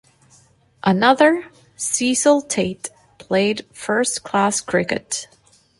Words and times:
Another, 0.83 1.45
Cecil 1.75 2.41
Tate, 2.41 2.89
played 3.19 3.67
first-class 3.71 4.59
cricket. 4.59 5.27